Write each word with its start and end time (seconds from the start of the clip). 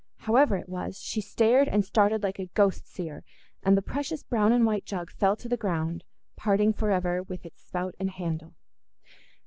However 0.21 0.55
it 0.57 0.67
was, 0.67 0.99
she 0.99 1.21
stared 1.21 1.67
and 1.67 1.85
started 1.85 2.23
like 2.23 2.39
a 2.39 2.47
ghost 2.55 2.87
seer, 2.87 3.23
and 3.61 3.77
the 3.77 3.83
precious 3.83 4.23
brown 4.23 4.51
and 4.51 4.65
white 4.65 4.83
jug 4.83 5.11
fell 5.11 5.35
to 5.35 5.47
the 5.47 5.55
ground, 5.57 6.03
parting 6.35 6.73
for 6.73 6.89
ever 6.89 7.21
with 7.21 7.45
its 7.45 7.61
spout 7.63 7.93
and 7.99 8.09
handle. 8.09 8.55